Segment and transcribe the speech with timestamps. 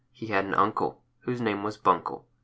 [0.11, 2.25] He had an uncle Whose name was Buncle.